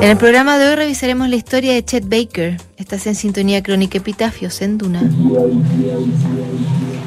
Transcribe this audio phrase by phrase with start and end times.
[0.00, 2.60] En el programa de hoy revisaremos la historia de Chet Baker.
[2.76, 5.02] Estás en sintonía crónica Epitafios en Duna.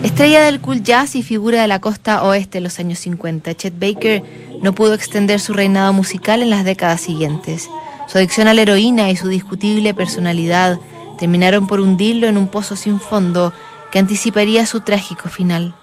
[0.03, 3.79] Estrella del cool jazz y figura de la costa oeste en los años 50, Chet
[3.79, 4.23] Baker
[4.61, 7.69] no pudo extender su reinado musical en las décadas siguientes.
[8.07, 10.79] Su adicción a la heroína y su discutible personalidad
[11.19, 13.53] terminaron por hundirlo en un pozo sin fondo
[13.91, 15.75] que anticiparía su trágico final.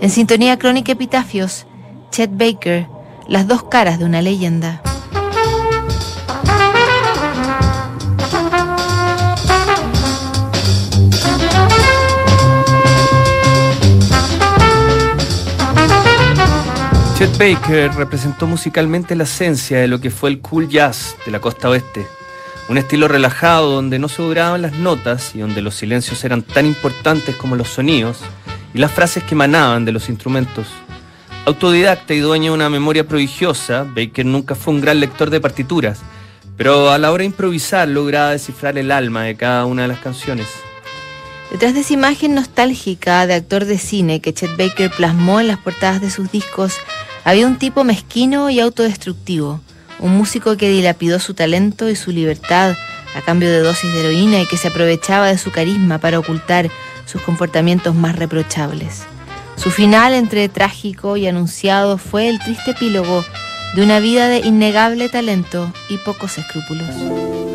[0.00, 1.66] En sintonía crónica Epitafios,
[2.10, 2.86] Chet Baker,
[3.26, 4.82] las dos caras de una leyenda.
[17.24, 21.40] Chet Baker representó musicalmente la esencia de lo que fue el cool jazz de la
[21.40, 22.06] costa oeste.
[22.68, 26.66] Un estilo relajado donde no se duraban las notas y donde los silencios eran tan
[26.66, 28.18] importantes como los sonidos
[28.74, 30.66] y las frases que emanaban de los instrumentos.
[31.46, 36.00] Autodidacta y dueño de una memoria prodigiosa, Baker nunca fue un gran lector de partituras,
[36.58, 40.00] pero a la hora de improvisar lograba descifrar el alma de cada una de las
[40.00, 40.48] canciones.
[41.50, 45.58] Detrás de esa imagen nostálgica de actor de cine que Chet Baker plasmó en las
[45.58, 46.74] portadas de sus discos,
[47.24, 49.60] había un tipo mezquino y autodestructivo,
[49.98, 52.74] un músico que dilapidó su talento y su libertad
[53.16, 56.68] a cambio de dosis de heroína y que se aprovechaba de su carisma para ocultar
[57.06, 59.04] sus comportamientos más reprochables.
[59.56, 63.24] Su final entre trágico y anunciado fue el triste epílogo
[63.74, 67.53] de una vida de innegable talento y pocos escrúpulos.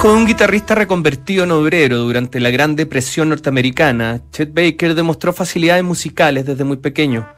[0.00, 5.34] Hijo de un guitarrista reconvertido en obrero durante la Gran Depresión norteamericana, Chet Baker demostró
[5.34, 7.28] facilidades musicales desde muy pequeño.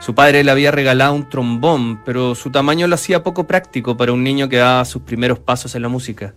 [0.00, 4.12] Su padre le había regalado un trombón, pero su tamaño lo hacía poco práctico para
[4.12, 6.34] un niño que daba sus primeros pasos en la música.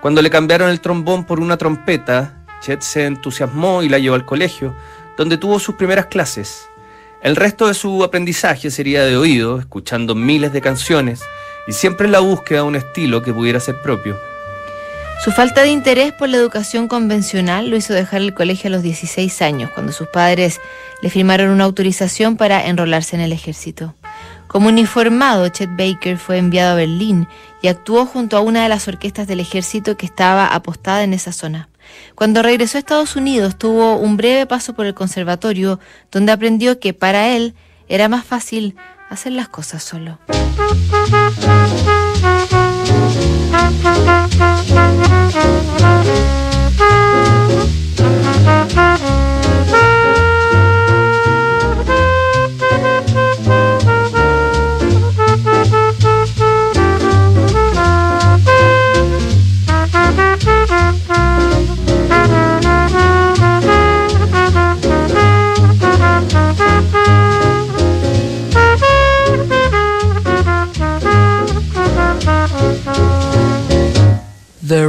[0.00, 4.26] Cuando le cambiaron el trombón por una trompeta, Chet se entusiasmó y la llevó al
[4.26, 4.76] colegio,
[5.18, 6.68] donde tuvo sus primeras clases.
[7.20, 11.20] El resto de su aprendizaje sería de oído, escuchando miles de canciones
[11.66, 14.16] y siempre en la búsqueda de un estilo que pudiera ser propio.
[15.24, 18.82] Su falta de interés por la educación convencional lo hizo dejar el colegio a los
[18.82, 20.60] 16 años, cuando sus padres
[21.02, 23.94] le firmaron una autorización para enrolarse en el ejército.
[24.46, 27.26] Como uniformado, Chet Baker fue enviado a Berlín
[27.60, 31.32] y actuó junto a una de las orquestas del ejército que estaba apostada en esa
[31.32, 31.68] zona.
[32.14, 35.80] Cuando regresó a Estados Unidos tuvo un breve paso por el conservatorio
[36.10, 37.54] donde aprendió que para él
[37.88, 38.76] era más fácil
[39.10, 40.18] hacer las cosas solo.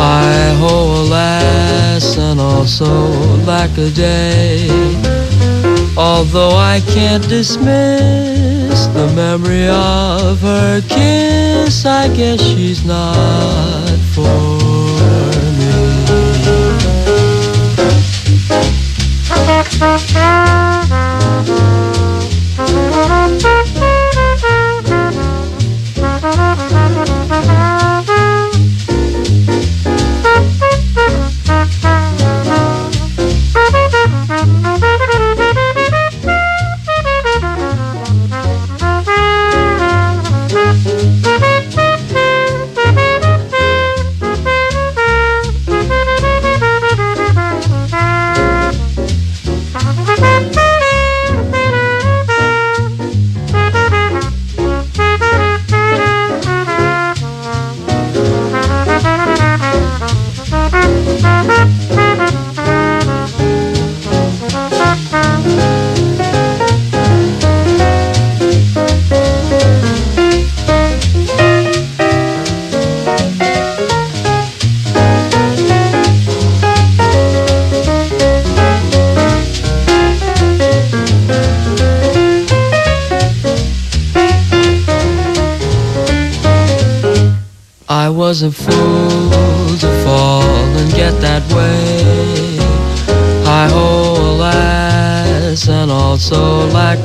[0.00, 2.86] I ho, alas, and also
[3.44, 4.68] lack a day.
[5.96, 14.78] Although I can't dismiss the memory of her kiss, I guess she's not for
[19.80, 20.17] was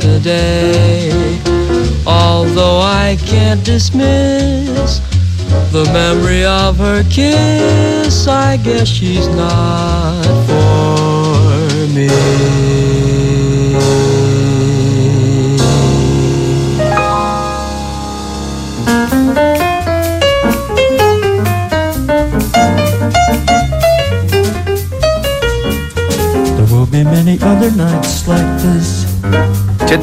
[0.04, 1.42] also lack a day.
[2.06, 5.00] Although I can't dismiss
[5.72, 12.83] the memory of her kiss, I guess she's not for me.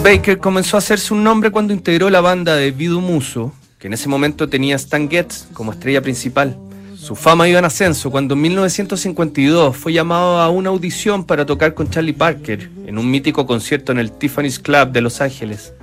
[0.02, 3.92] Baker comenzó a hacerse un nombre cuando integró la banda de Vidu Muso, que en
[3.92, 6.56] ese momento tenía Stan Getz como estrella principal.
[6.96, 11.74] Su fama iba en ascenso cuando en 1952 fue llamado a una audición para tocar
[11.74, 15.74] con Charlie Parker en un mítico concierto en el Tiffany's Club de Los Ángeles.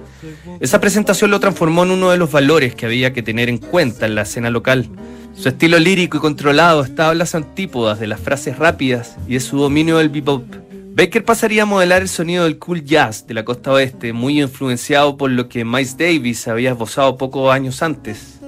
[0.60, 4.08] Esa presentación lo transformó en uno de los valores que había que tener en cuenta
[4.08, 4.90] en la escena local.
[5.36, 9.40] Su estilo lírico y controlado estaba en las antípodas de las frases rápidas y de
[9.40, 10.67] su dominio del bebop.
[10.98, 15.16] Baker pasaría a modelar el sonido del cool jazz de la costa oeste, muy influenciado
[15.16, 18.40] por lo que Miles Davis había esbozado pocos años antes.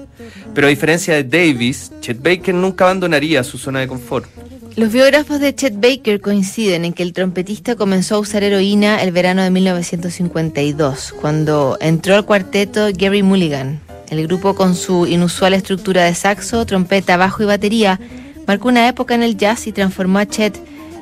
[0.52, 4.26] Pero a diferencia de Davis, Chet Baker nunca abandonaría su zona de confort.
[4.74, 9.12] Los biógrafos de Chet Baker coinciden en que el trompetista comenzó a usar heroína el
[9.12, 13.78] verano de 1952, cuando entró al cuarteto Gary Mulligan.
[14.08, 18.00] El grupo con su inusual estructura de saxo, trompeta, bajo y batería
[18.48, 20.60] marcó una época en el jazz y transformó a Chet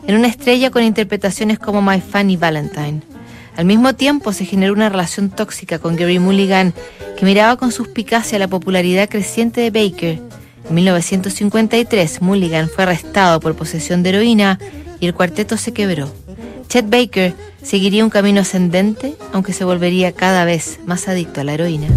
[0.08, 3.02] en una estrella con interpretaciones como My Funny Valentine.
[3.56, 6.72] Al mismo tiempo se generó una relación tóxica con Gary Mulligan,
[7.18, 10.18] que miraba con suspicacia la popularidad creciente de Baker.
[10.66, 14.58] En 1953, Mulligan fue arrestado por posesión de heroína
[14.98, 16.10] y el cuarteto se quebró.
[16.68, 21.52] Chet Baker seguiría un camino ascendente, aunque se volvería cada vez más adicto a la
[21.52, 21.88] heroína.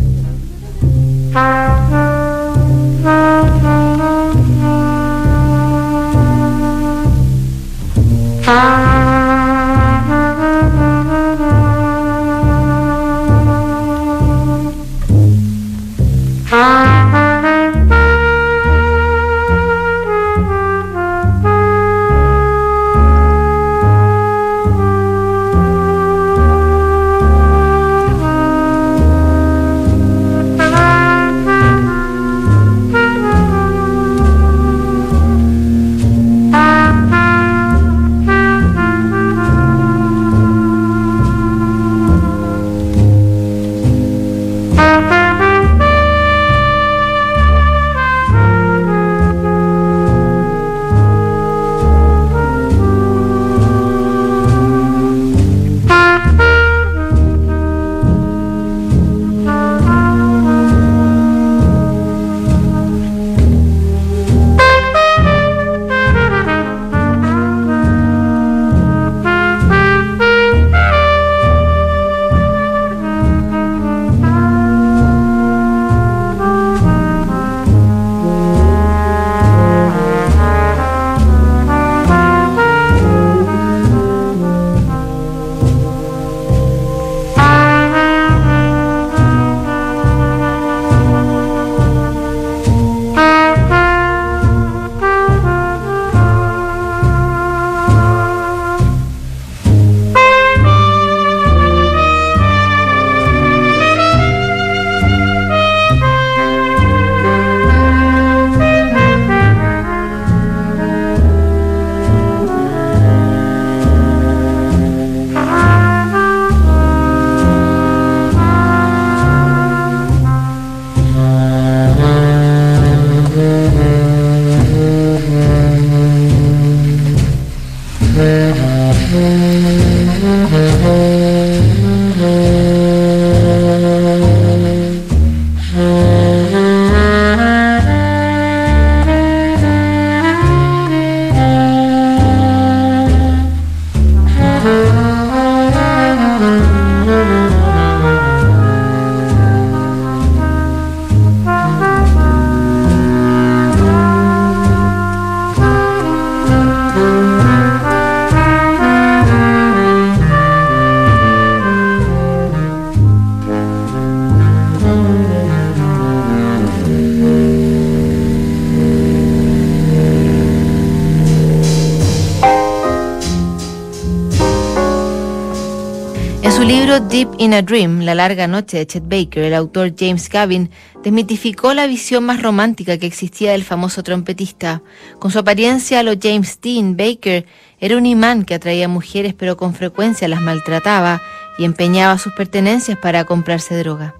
[177.12, 180.72] Deep in a Dream, La larga noche de Chet Baker, el autor James Gavin
[181.04, 184.82] desmitificó la visión más romántica que existía del famoso trompetista.
[185.20, 187.46] Con su apariencia a lo James Dean, Baker
[187.82, 191.22] era un imán que atraía mujeres pero con frecuencia las maltrataba
[191.58, 194.16] y empeñaba sus pertenencias para comprarse droga.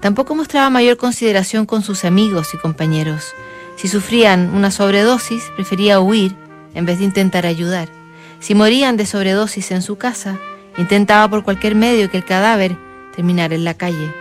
[0.00, 3.34] Tampoco mostraba mayor consideración con sus amigos y compañeros.
[3.76, 6.34] Si sufrían una sobredosis, prefería huir
[6.74, 7.90] en vez de intentar ayudar.
[8.38, 10.38] Si morían de sobredosis en su casa,
[10.80, 12.74] Intentaba por cualquier medio que el cadáver
[13.14, 14.14] terminara en la calle.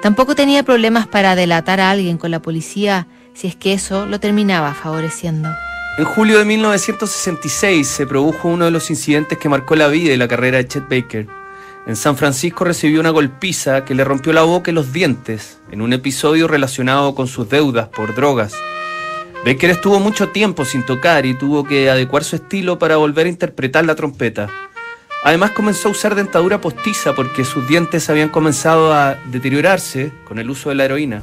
[0.00, 4.18] Tampoco tenía problemas para delatar a alguien con la policía si es que eso lo
[4.18, 5.50] terminaba favoreciendo.
[5.98, 10.16] En julio de 1966 se produjo uno de los incidentes que marcó la vida y
[10.16, 11.26] la carrera de Chet Baker.
[11.86, 15.82] En San Francisco recibió una golpiza que le rompió la boca y los dientes en
[15.82, 18.54] un episodio relacionado con sus deudas por drogas.
[19.44, 23.30] Baker estuvo mucho tiempo sin tocar y tuvo que adecuar su estilo para volver a
[23.30, 24.48] interpretar la trompeta.
[25.24, 30.48] Además comenzó a usar dentadura postiza porque sus dientes habían comenzado a deteriorarse con el
[30.48, 31.22] uso de la heroína.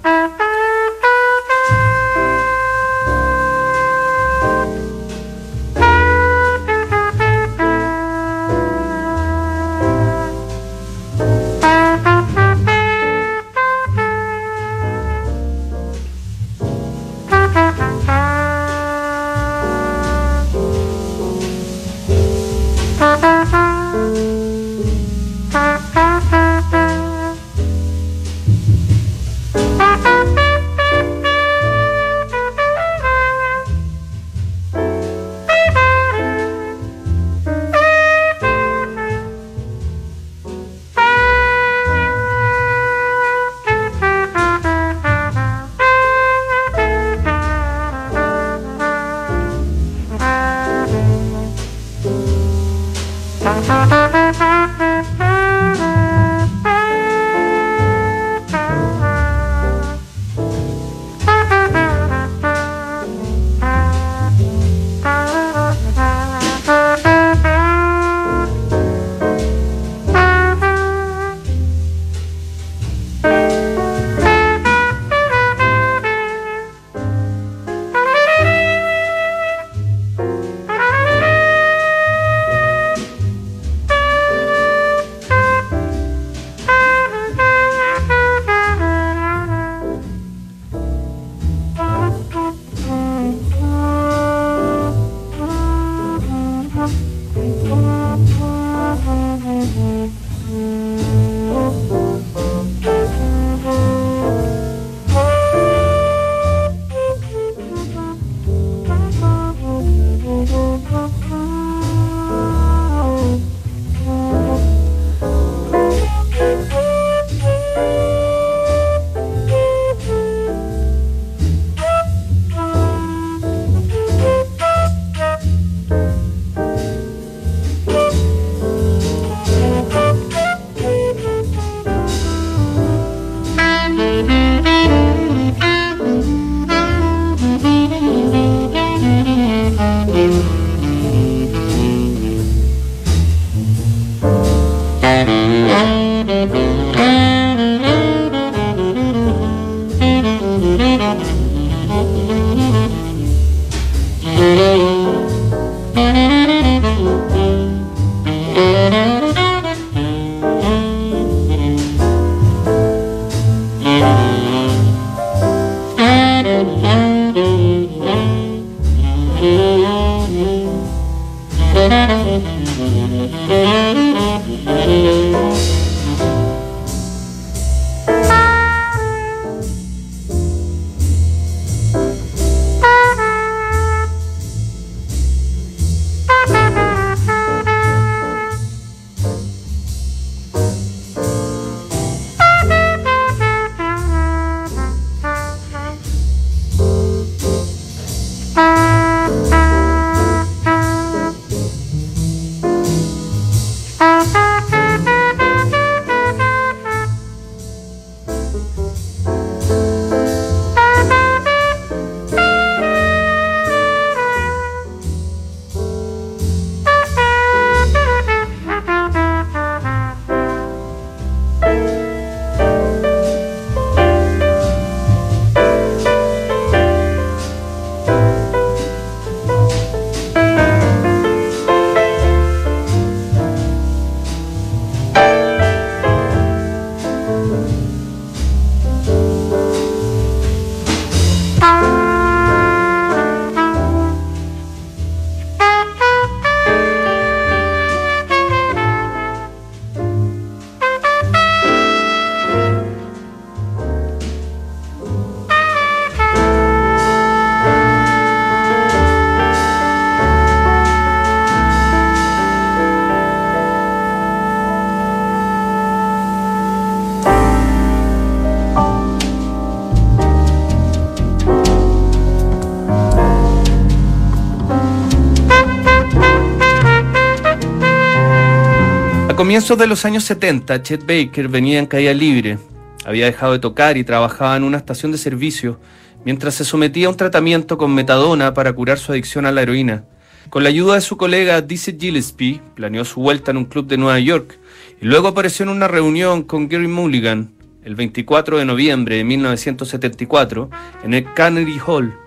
[279.45, 282.57] Comienzos de los años 70, Chet Baker venía en caída libre.
[283.05, 285.79] Había dejado de tocar y trabajaba en una estación de servicio
[286.25, 290.03] mientras se sometía a un tratamiento con metadona para curar su adicción a la heroína.
[290.49, 293.97] Con la ayuda de su colega Dizzy Gillespie, planeó su vuelta en un club de
[293.97, 294.57] Nueva York
[294.99, 297.51] y luego apareció en una reunión con Gary Mulligan
[297.83, 300.71] el 24 de noviembre de 1974
[301.03, 302.17] en el Carnegie Hall.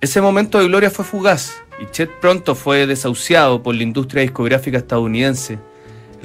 [0.00, 4.78] Ese momento de gloria fue fugaz y Chet pronto fue desahuciado por la industria discográfica
[4.78, 5.60] estadounidense.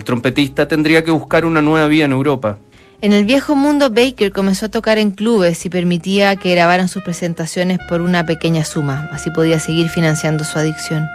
[0.02, 2.58] El trompetista tendría que buscar una nueva vía en Europa.
[3.02, 7.04] En el viejo mundo, Baker comenzó a tocar en clubes y permitía que grabaran sus
[7.04, 9.10] presentaciones por una pequeña suma.
[9.12, 11.08] Así podía seguir financiando su adicción.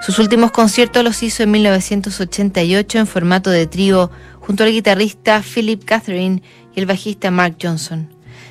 [0.00, 5.84] Sus últimos conciertos los hizo en 1988 en formato de trío junto al guitarrista Philip
[5.84, 6.42] Catherine
[6.74, 8.08] y el bajista Mark Johnson.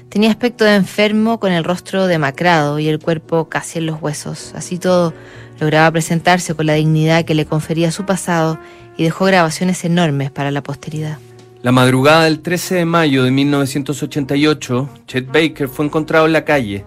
[0.10, 4.54] Tenía aspecto de enfermo con el rostro demacrado y el cuerpo casi en los huesos.
[4.56, 5.15] Así todo,
[5.60, 8.60] lograba presentarse con la dignidad que le confería su pasado
[8.98, 11.18] y dejó grabaciones enormes para la posteridad.
[11.64, 16.84] La madrugada del 13 de mayo de 1988, Chet Baker fue encontrado en la calle.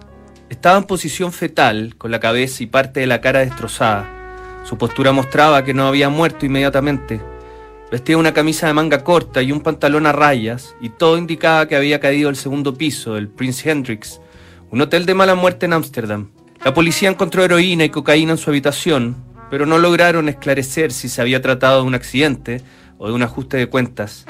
[0.49, 4.61] Estaba en posición fetal, con la cabeza y parte de la cara destrozada.
[4.65, 7.21] Su postura mostraba que no había muerto inmediatamente.
[7.89, 11.75] Vestía una camisa de manga corta y un pantalón a rayas, y todo indicaba que
[11.77, 14.19] había caído al segundo piso del Prince Hendrix,
[14.71, 16.31] un hotel de mala muerte en Ámsterdam.
[16.65, 19.15] La policía encontró heroína y cocaína en su habitación,
[19.49, 22.61] pero no lograron esclarecer si se había tratado de un accidente
[22.97, 24.25] o de un ajuste de cuentas.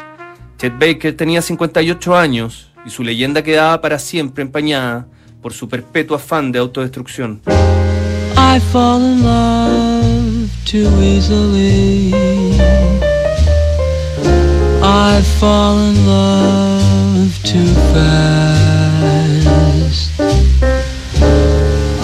[0.58, 5.08] Chet Baker tenía 58 años y su leyenda quedaba para siempre empañada
[5.42, 7.42] por su perpetuo afán de autodestrucción.
[8.38, 12.14] I fall in love too easily.
[14.82, 18.76] I fall in love too fast.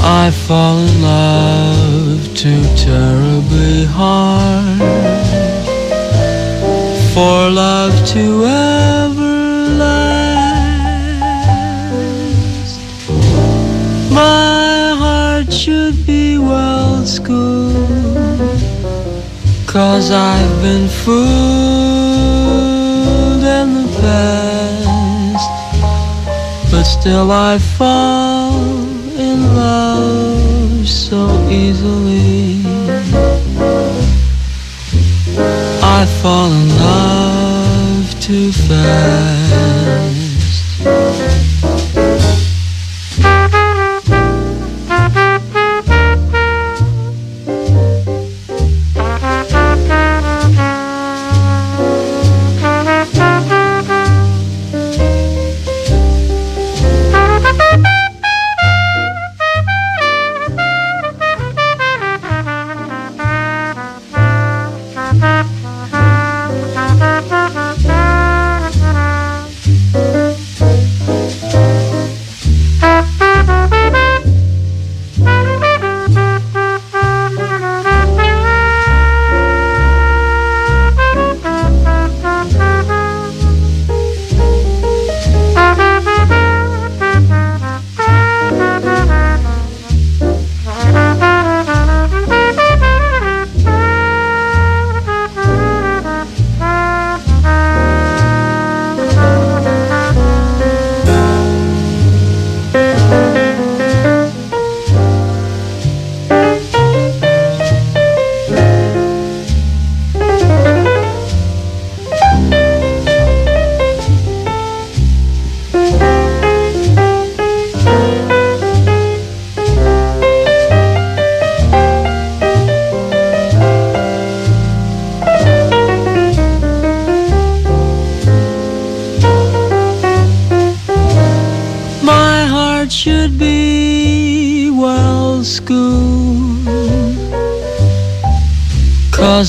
[0.03, 1.60] I fall in love
[2.35, 4.79] too terribly hard
[7.13, 10.01] for love to ever last.
[14.11, 17.75] My heart should be well schooled,
[19.67, 21.23] cause I've been fooled
[23.43, 25.49] in the past,
[26.71, 28.53] but still I fall
[29.19, 32.10] in love so easily.
[36.01, 39.40] I fall in love too fast.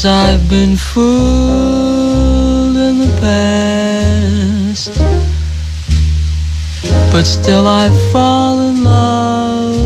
[0.02, 1.06] Cause I've been fooled
[2.76, 4.90] in the past.
[7.12, 9.76] But still I fall in love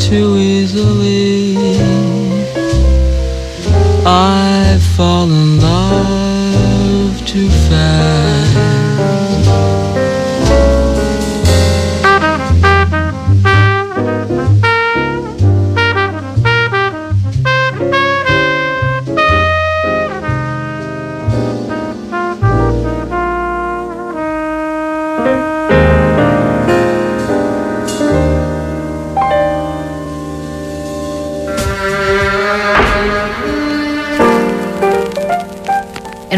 [0.00, 1.56] too easily.
[4.04, 4.43] I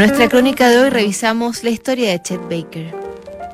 [0.06, 2.94] nuestra crónica de hoy revisamos la historia de Chet Baker.